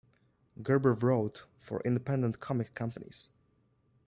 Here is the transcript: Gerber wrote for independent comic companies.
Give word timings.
Gerber 0.63 0.95
wrote 0.95 1.45
for 1.59 1.79
independent 1.81 2.39
comic 2.39 2.73
companies. 2.73 3.29